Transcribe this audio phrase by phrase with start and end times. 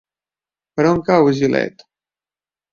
[0.79, 1.87] Per on cau Gilet?